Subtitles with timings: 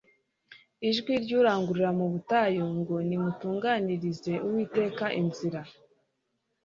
[0.89, 5.61] Ijwi ry'urangurura mu butayu ngo nimuturuganirize Uwiteka inzira!